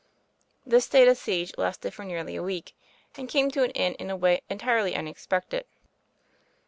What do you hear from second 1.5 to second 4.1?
lasted for nearly a week; and came to an end in